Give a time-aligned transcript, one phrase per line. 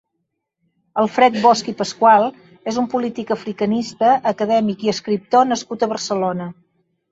[1.01, 2.25] Alfred Bosch i Pascual
[2.73, 6.53] és un polític, africanista, acadèmic i escriptor nascut a Barcelona.